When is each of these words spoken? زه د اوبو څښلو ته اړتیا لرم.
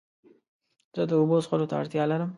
زه 0.95 1.03
د 1.09 1.11
اوبو 1.19 1.37
څښلو 1.43 1.69
ته 1.69 1.75
اړتیا 1.81 2.03
لرم. 2.11 2.29